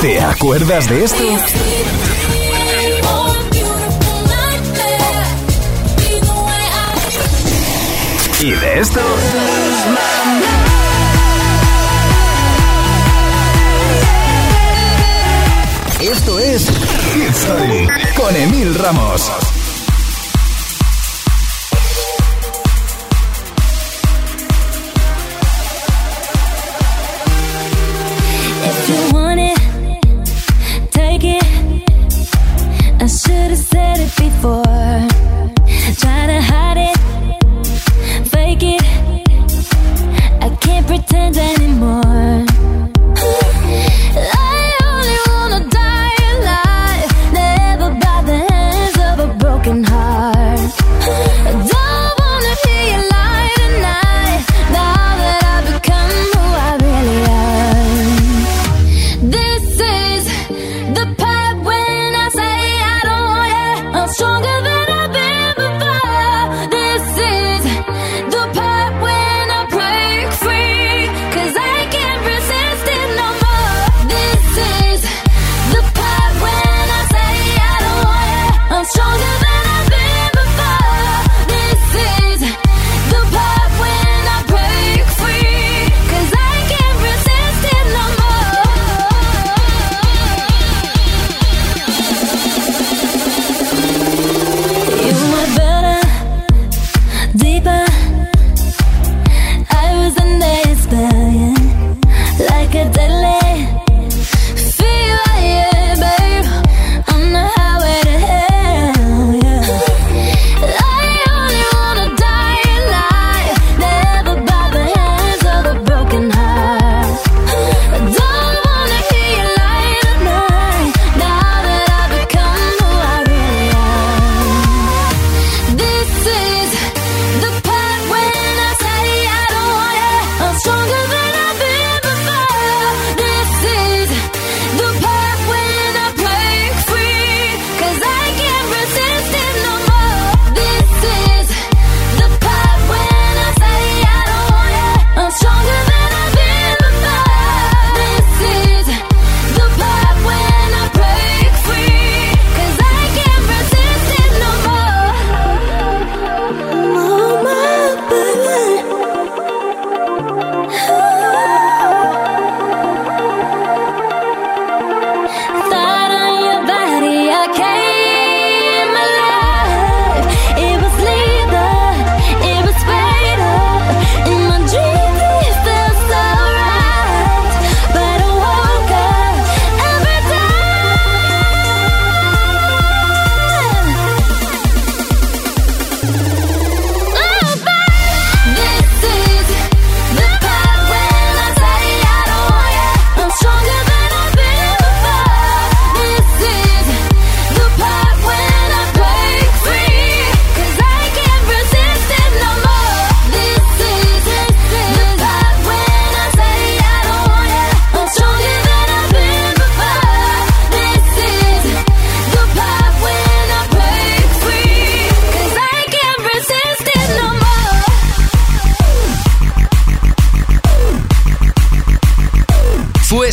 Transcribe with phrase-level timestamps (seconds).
[0.00, 1.24] ¿Te acuerdas de esto?
[8.40, 9.00] ¿Y de esto?
[16.00, 16.70] Esto es
[17.12, 19.57] Hit con Emil Ramos.
[34.16, 34.57] before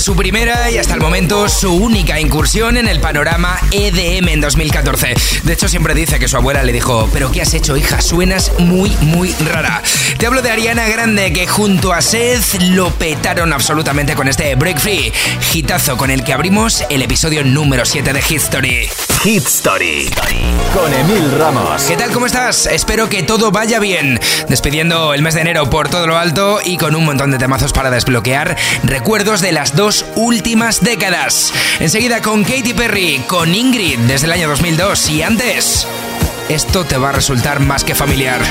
[0.06, 0.45] su primer
[0.86, 5.16] hasta el momento su única incursión en el panorama EDM en 2014.
[5.42, 8.02] De hecho, siempre dice que su abuela le dijo, pero ¿qué has hecho, hija?
[8.02, 9.82] Suenas muy, muy rara.
[10.20, 14.78] Te hablo de Ariana Grande, que junto a Seth lo petaron absolutamente con este Break
[14.78, 15.12] Free,
[15.56, 18.88] hitazo con el que abrimos el episodio número 7 de Hit Story.
[19.24, 20.12] Hit Story
[20.72, 21.82] con Emil Ramos.
[21.84, 22.12] ¿Qué tal?
[22.12, 22.68] ¿Cómo estás?
[22.68, 24.20] Espero que todo vaya bien.
[24.50, 27.74] Despidiendo el mes de enero por todo lo alto y con un montón de temazos
[27.74, 31.54] para desbloquear recuerdos de las dos últimas décadas.
[31.80, 35.88] Enseguida con Katy Perry, con Ingrid desde el año 2002 y antes.
[36.50, 38.42] Esto te va a resultar más que familiar.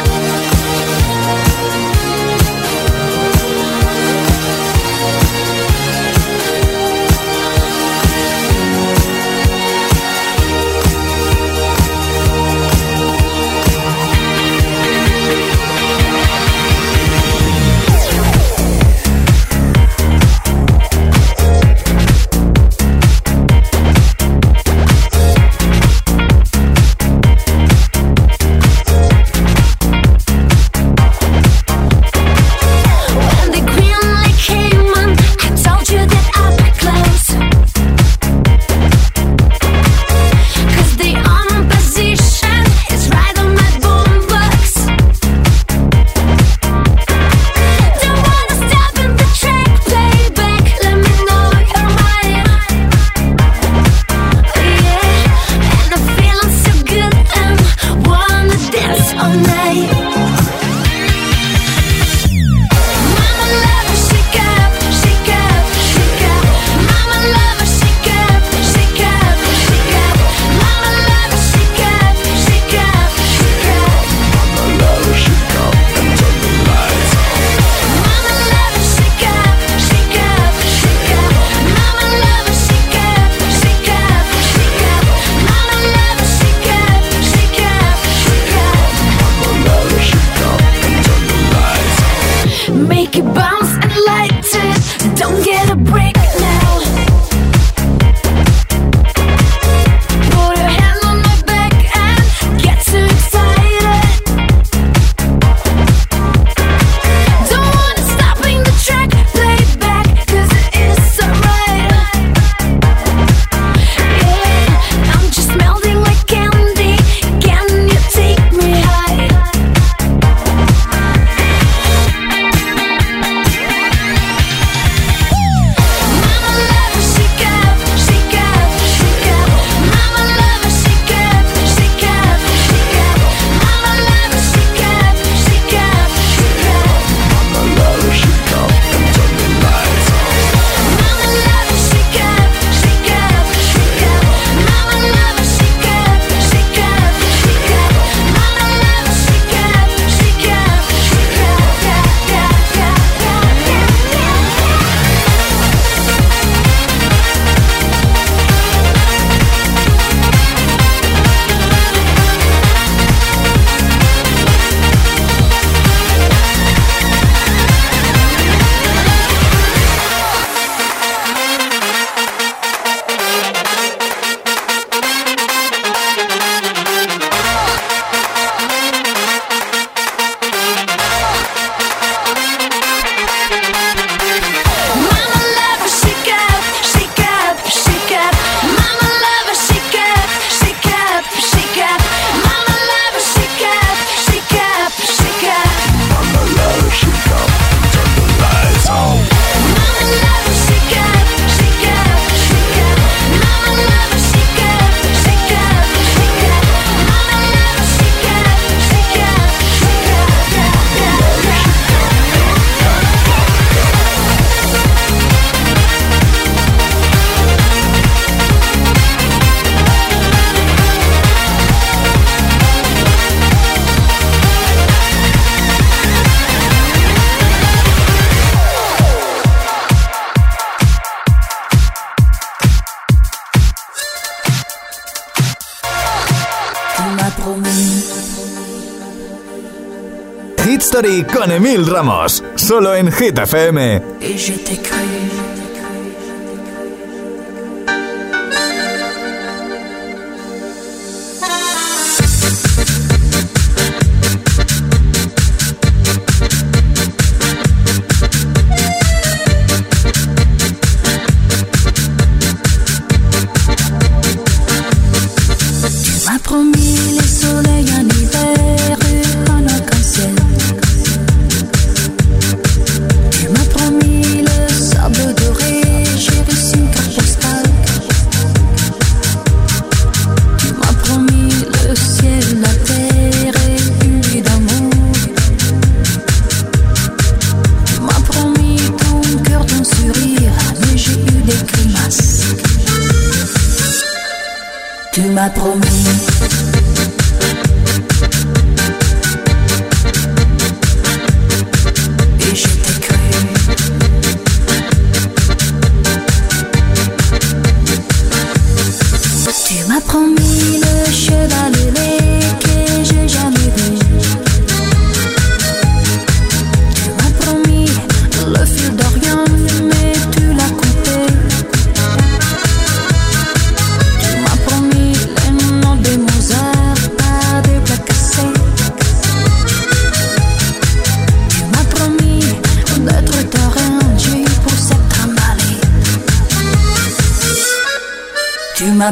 [240.95, 244.01] Con Emil Ramos, solo en Hit FM.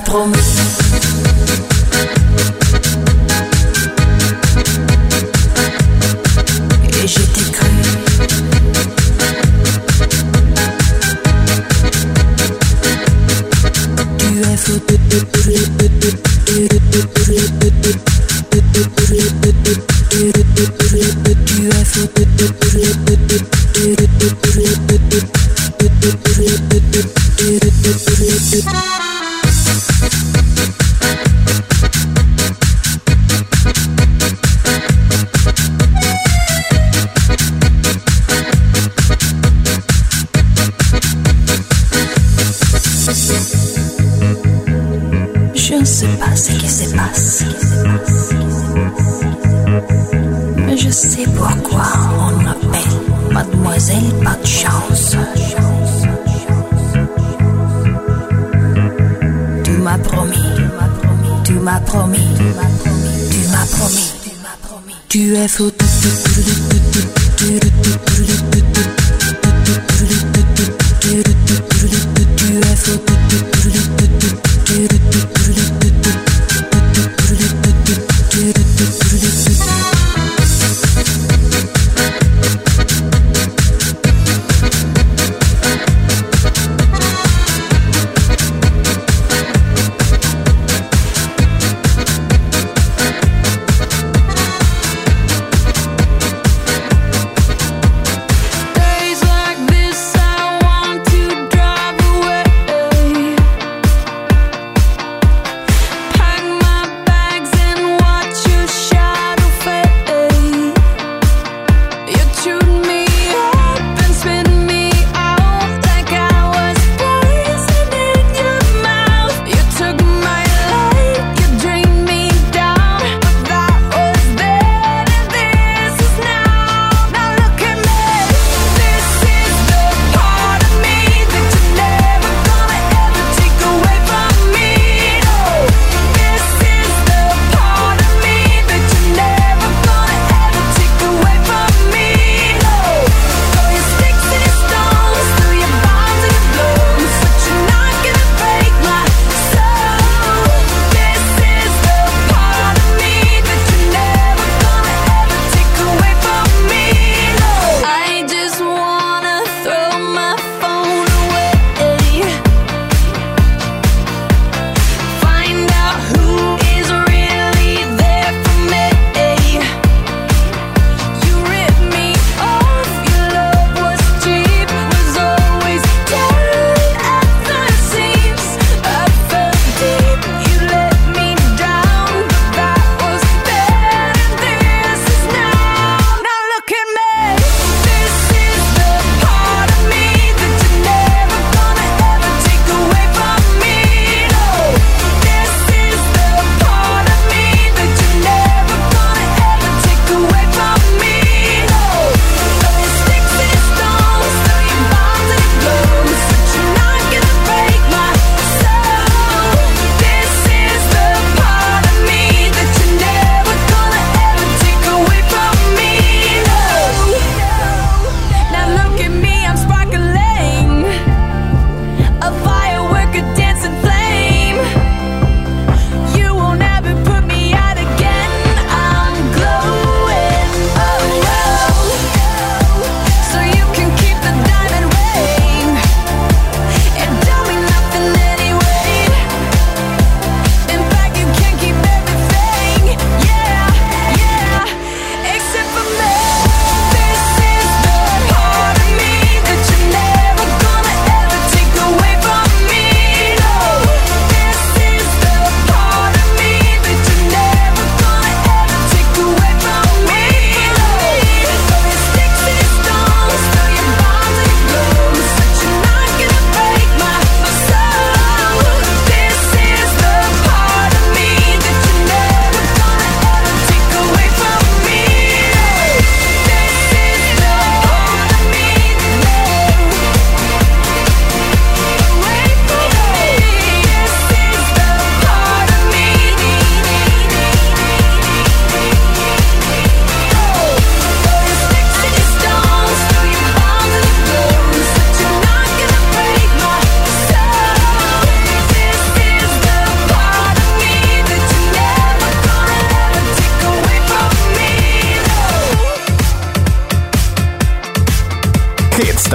[0.04, 0.41] promis.
[71.92, 72.22] do
[76.00, 76.31] do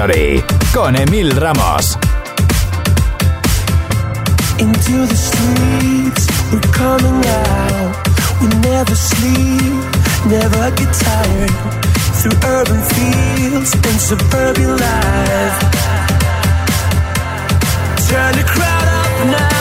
[0.07, 1.97] HITSTORY con Emyl Ramos.
[4.57, 8.07] Into the streets, we're coming out.
[8.41, 9.83] We never sleep,
[10.25, 11.51] never get tired.
[12.19, 15.59] Through urban fields and suburban life.
[18.07, 19.56] Turn the crowd up now,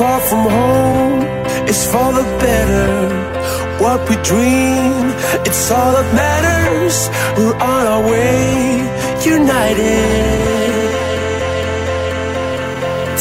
[0.00, 1.20] far from home,
[1.68, 2.88] it's for the better.
[3.84, 5.04] What we dream,
[5.48, 6.96] it's all that matters.
[7.36, 8.36] We're on our way,
[9.36, 10.40] united.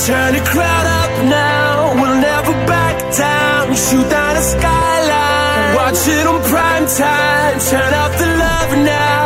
[0.06, 1.70] Turn the crowd up now,
[2.00, 3.64] we'll never back down.
[3.86, 7.56] Shoot down the skyline, watch it on prime time.
[7.72, 9.24] Turn up the love now,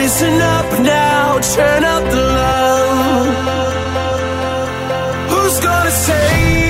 [0.00, 1.24] listen up now,
[1.56, 3.28] turn up the love.
[5.30, 6.61] Who's gonna save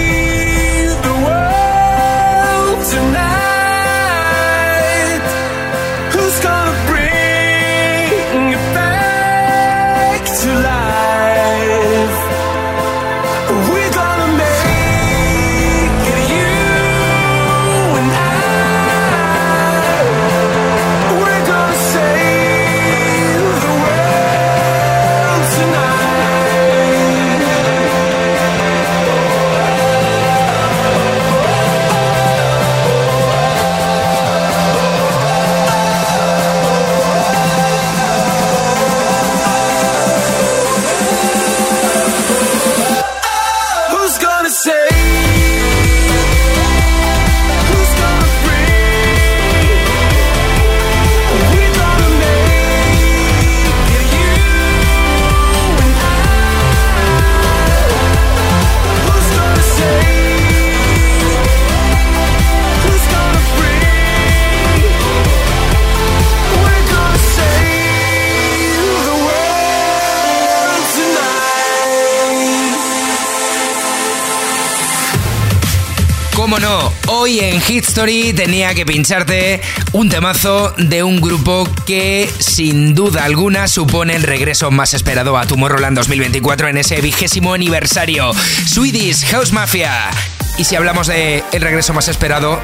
[76.60, 79.62] No, hoy en Hit Story tenía que pincharte
[79.92, 85.46] un temazo de un grupo que sin duda alguna supone el regreso más esperado a
[85.46, 88.32] Tomorrowland 2024 en ese vigésimo aniversario,
[88.66, 90.10] Swedish House Mafia.
[90.58, 92.60] Y si hablamos de el regreso más esperado,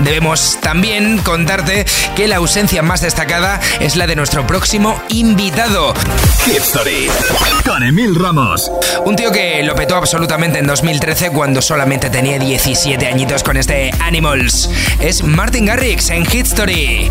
[0.00, 5.94] debemos también contarte que la ausencia más destacada es la de nuestro próximo invitado.
[6.44, 7.08] Hit Story
[7.64, 8.70] con Emil Ramos.
[9.04, 13.90] Un tío que lo petó absolutamente en 2013 cuando solamente tenía 17 añitos con este
[14.00, 14.70] Animals.
[15.00, 17.08] Es Martin Garrix en Hit Story.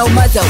[0.00, 0.49] No muzzle.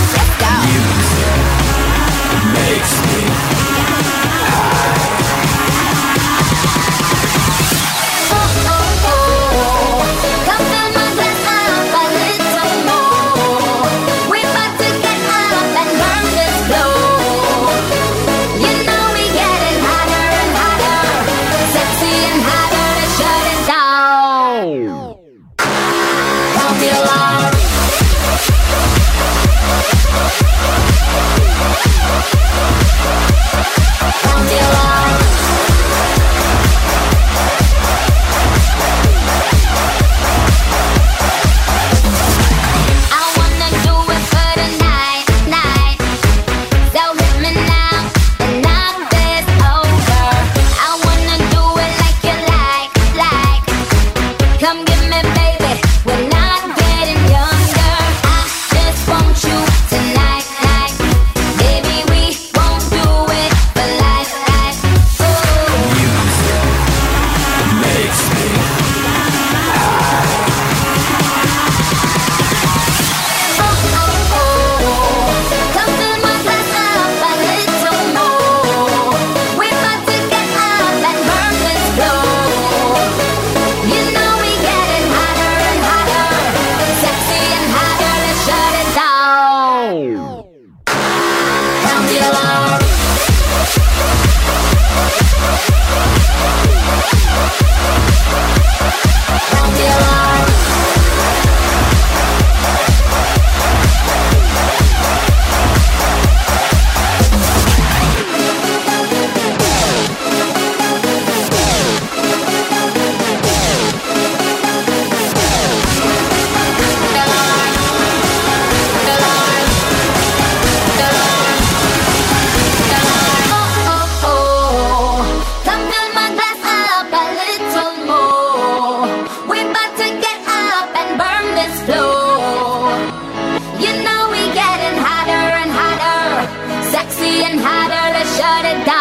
[138.78, 138.99] that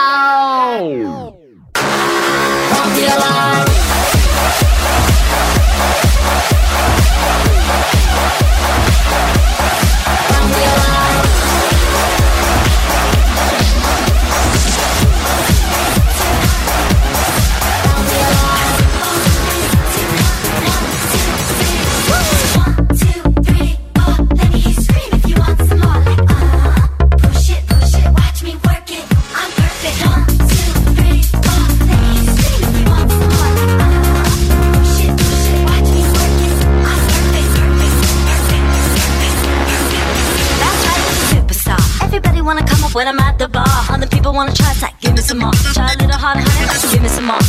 [45.29, 45.53] some more.
[45.77, 46.91] Try a little harder, honey.
[46.91, 47.43] Give me some more.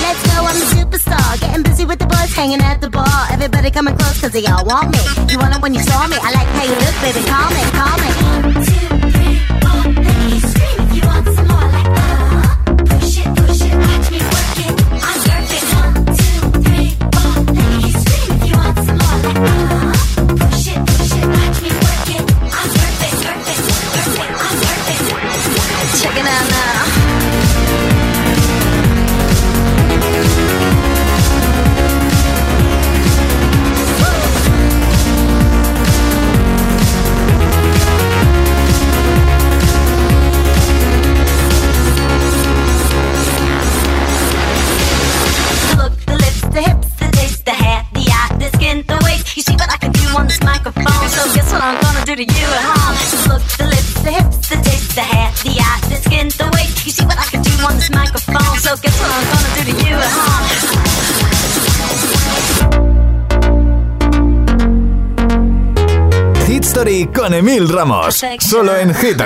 [0.00, 1.38] Let's go, I'm a superstar.
[1.38, 3.28] Getting busy with the boys, hanging at the bar.
[3.30, 5.00] Everybody coming close, cause they all want me.
[5.28, 6.16] You want it when you saw me.
[6.16, 7.20] I like how you look, baby.
[7.28, 8.69] Call me, call me.
[66.46, 69.16] Hit Story con Emil Ramos, solo en Hit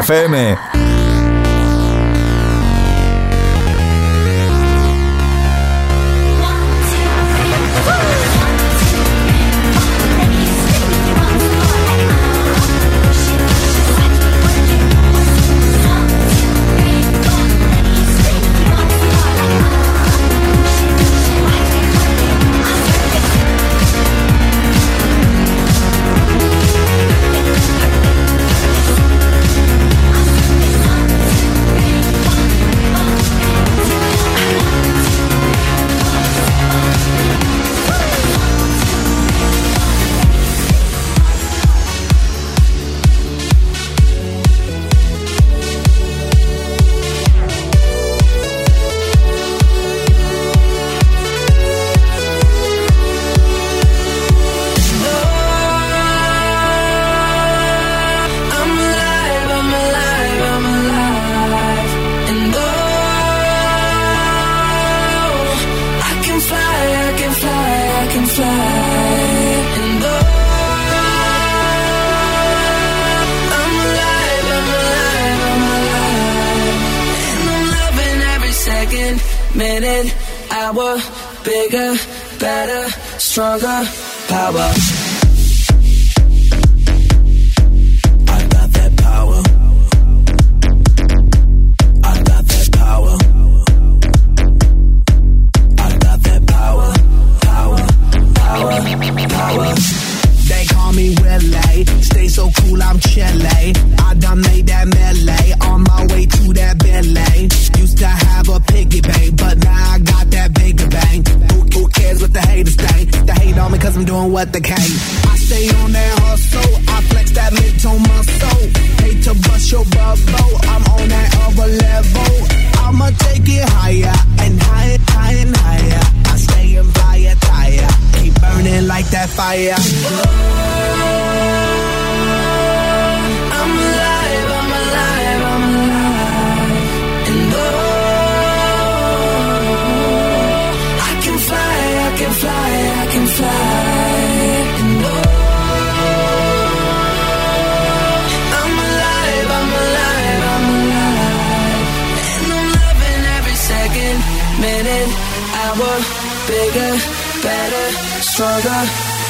[103.15, 104.01] Chevrolet.
[104.01, 107.49] I done made that melee on my way to that ballet.
[107.79, 111.29] Used to have a piggy bank, but now I got that bigger bank.
[111.53, 113.13] Who, who cares what the haters think?
[113.27, 114.84] They hate on me cause I'm doing what they can.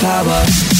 [0.01, 0.74] power.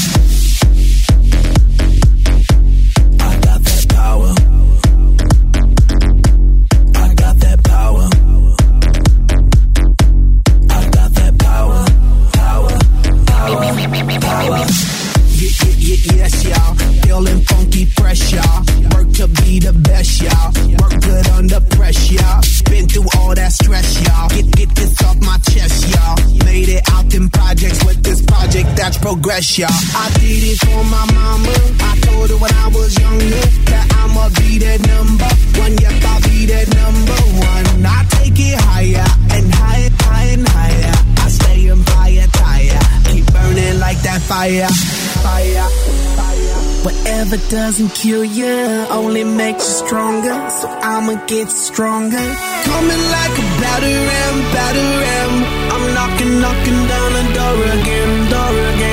[47.65, 50.35] doesn't kill you, only makes you stronger.
[50.51, 52.25] So I'ma get stronger.
[52.69, 55.33] Coming like a battering, battering.
[55.73, 58.84] I'm knocking, knocking down a door again, door again.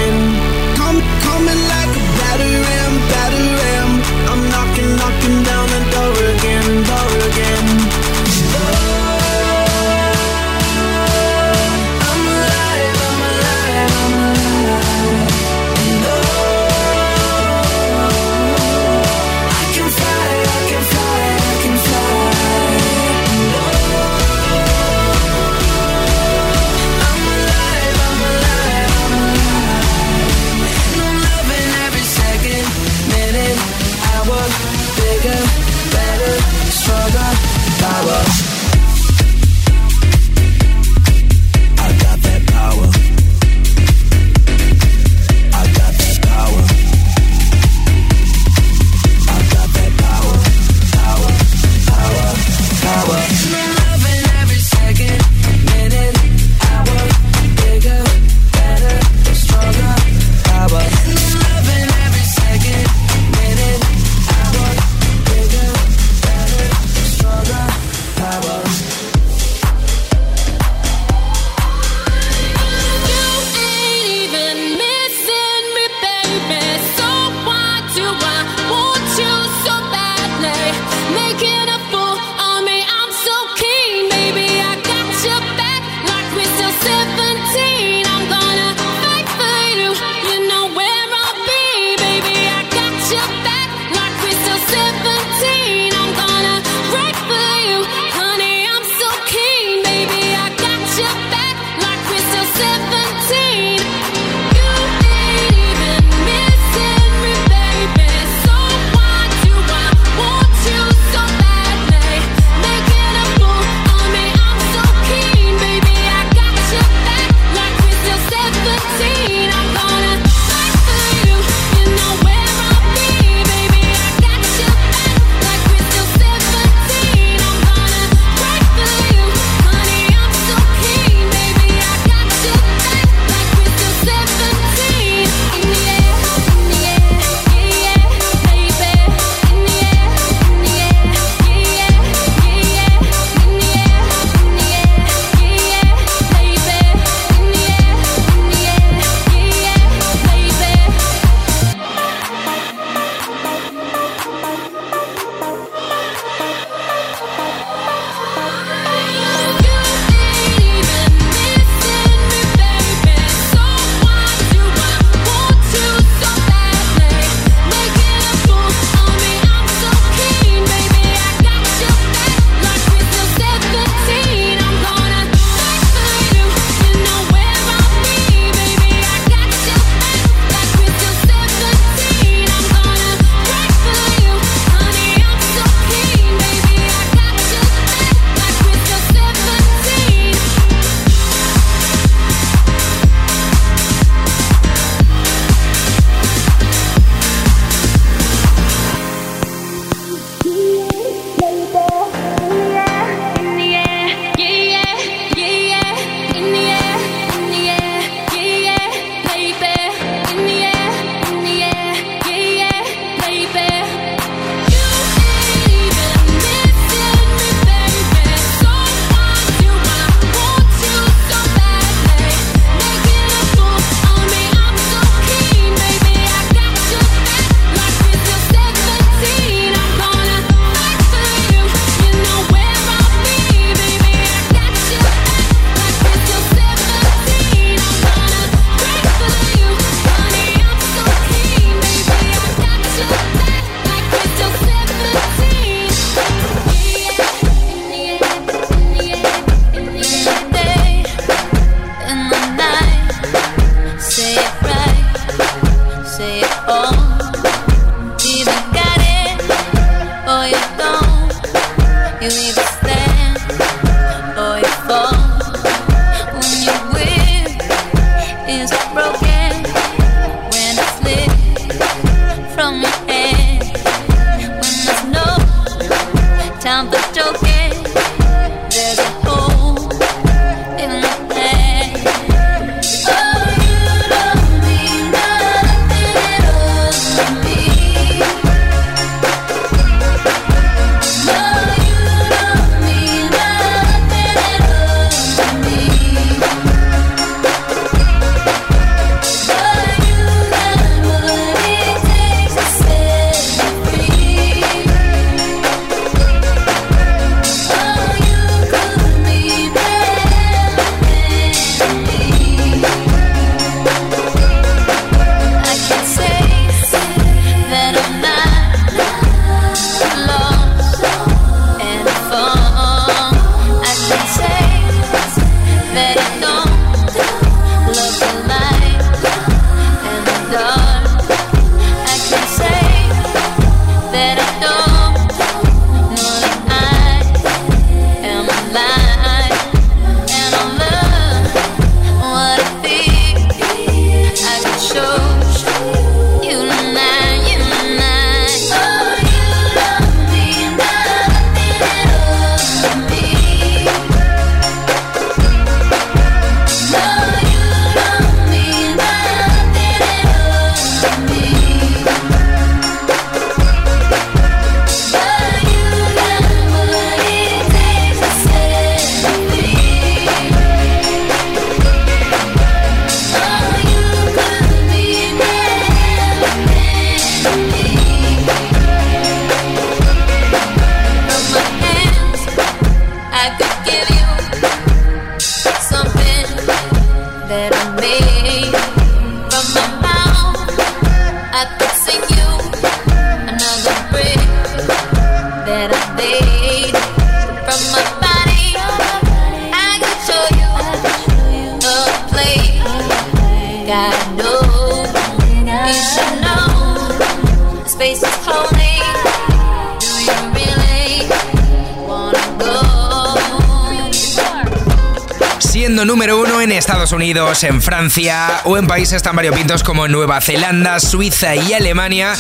[417.12, 422.34] Unidos, en Francia o en países tan variopintos como Nueva Zelanda, Suiza y Alemania,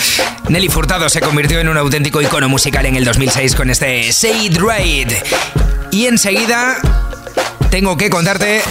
[0.48, 4.58] Nelly Furtado se convirtió en un auténtico icono musical en el 2006 con este It
[4.58, 5.12] Right.
[5.90, 6.76] Y enseguida
[7.70, 8.62] tengo que contarte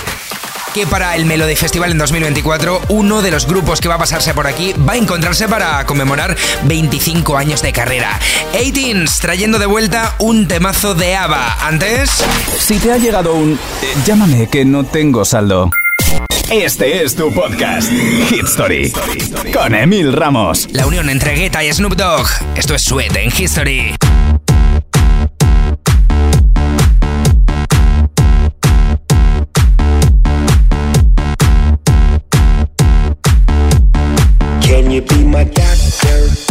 [0.73, 4.33] que para el Melody Festival en 2024 uno de los grupos que va a pasarse
[4.33, 8.19] por aquí va a encontrarse para conmemorar 25 años de carrera.
[8.53, 11.67] 18s trayendo de vuelta un temazo de ABBA.
[11.67, 12.09] Antes...
[12.59, 13.53] Si te ha llegado un...
[13.81, 15.69] eh, Llámame que no tengo saldo.
[16.49, 17.89] Este es tu podcast.
[17.89, 18.91] Hit Story.
[19.53, 20.67] Con Emil Ramos.
[20.73, 22.27] La unión entre Guetta y Snoop Dogg.
[22.55, 23.95] Esto es Sweat en History.
[34.61, 36.50] Can you be my doctor?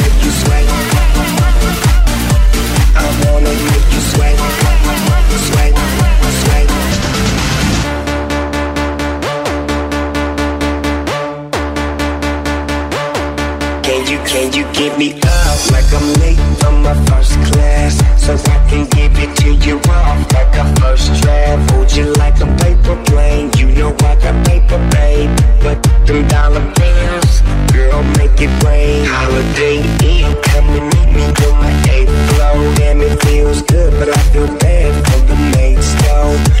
[14.31, 17.99] Can you, give me up like I'm late from my first class?
[18.15, 21.69] So I can give it to you off like a first draft.
[21.71, 23.51] Hold you like a paper plane.
[23.57, 25.29] You know I got paper, babe.
[25.59, 27.41] But them dollar bills,
[27.73, 29.03] girl, make it rain.
[29.03, 32.73] Holiday Eve, come and meet me on my eighth floor.
[32.75, 36.60] Damn, it feels good, but I feel bad for the maid's though.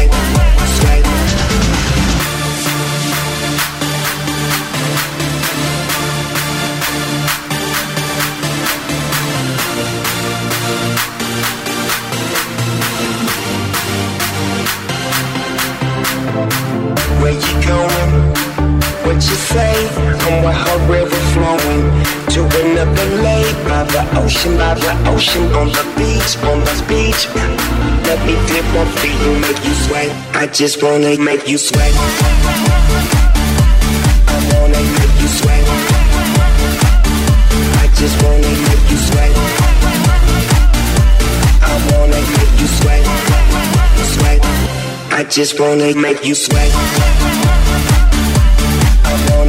[19.11, 19.75] What you say?
[20.23, 21.83] I'm with her river flowing
[22.31, 27.27] to another lake by the ocean, by the ocean, on the beach, on the beach.
[28.07, 30.09] Let me dip my feet and make you sweat.
[30.33, 31.91] I just wanna make you sweat.
[34.31, 35.65] I wanna make you sweat.
[37.83, 39.31] I just wanna make you sweat.
[41.67, 43.03] I wanna make you sweat.
[44.15, 44.39] Sweat.
[45.11, 47.30] I just wanna make you sweat.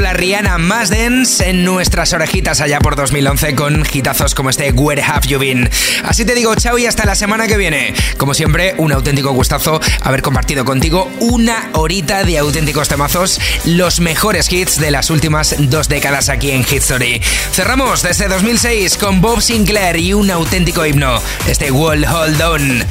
[0.00, 5.02] La Rihanna más dense en nuestras orejitas allá por 2011 con hitazos como este Where
[5.02, 5.68] Have You Been.
[6.04, 7.92] Así te digo chao y hasta la semana que viene.
[8.16, 14.50] Como siempre, un auténtico gustazo haber compartido contigo una horita de auténticos temazos, los mejores
[14.50, 17.20] hits de las últimas dos décadas aquí en Hit Story.
[17.52, 22.84] Cerramos desde 2006 con Bob Sinclair y un auténtico himno, este Wall Hold On.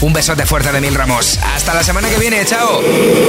[0.00, 1.38] Un besote fuerte de Mil Ramos.
[1.54, 2.80] Hasta la semana que viene, chao.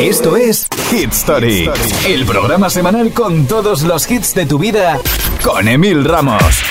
[0.01, 1.69] Esto es Hit Story,
[2.07, 4.99] el programa semanal con todos los hits de tu vida
[5.43, 6.63] con Emil Ramos.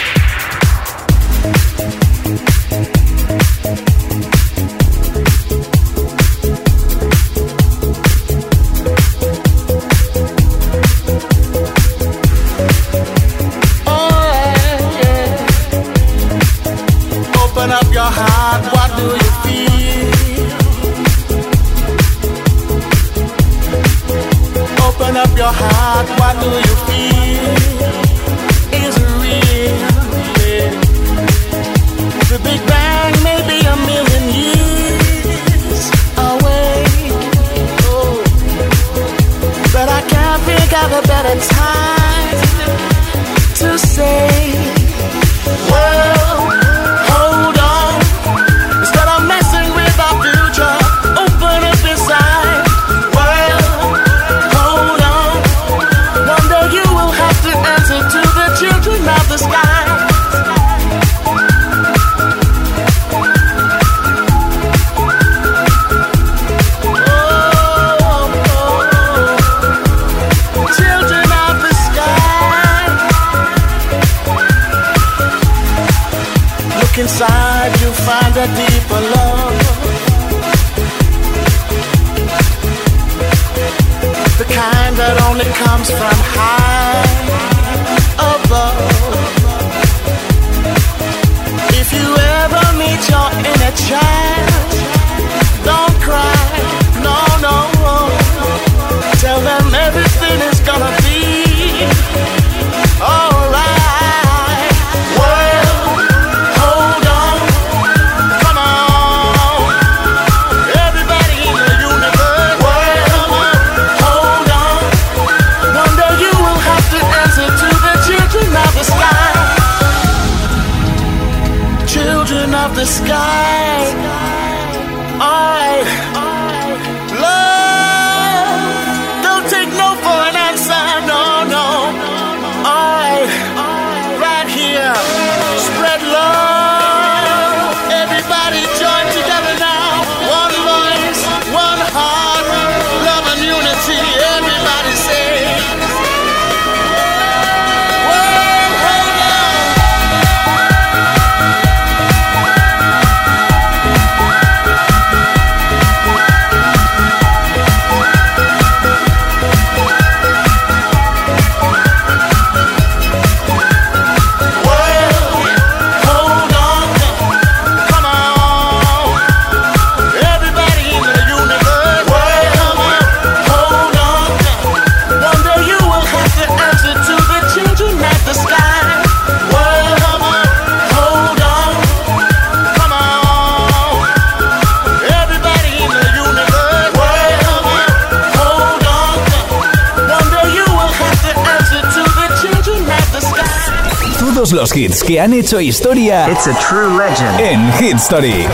[195.07, 197.41] Que han hecho historia It's a true legend.
[197.41, 198.47] en Hit Story,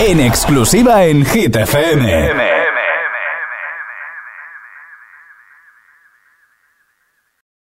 [0.00, 2.55] en exclusiva en Hit FM.